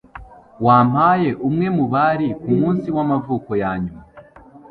[0.65, 4.01] Wampaye umwe mubari kumunsi wamavuko yanyuma